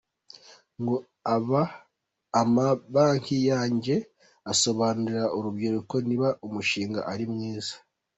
Ngo 0.81 0.95
amabanki 2.41 3.35
yajya 3.47 3.97
asobanurira 4.51 5.23
urubyiruko 5.37 5.95
niba 6.07 6.29
umushinga 6.47 6.99
ari 7.11 7.25
mwiza. 7.31 7.75